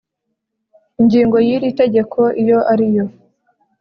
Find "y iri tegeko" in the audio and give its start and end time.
1.47-2.19